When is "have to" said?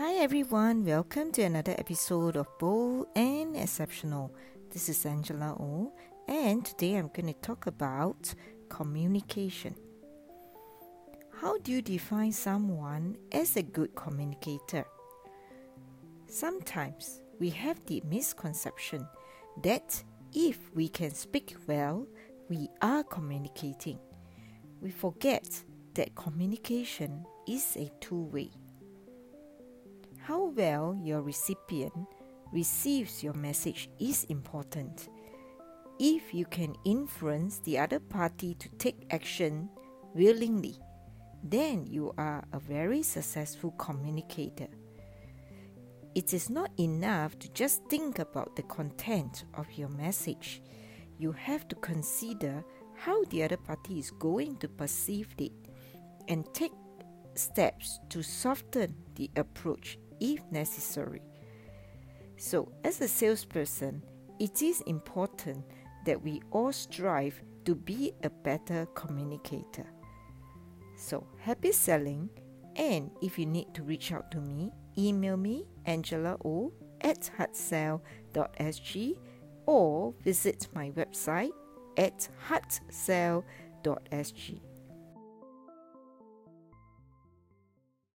51.32-51.74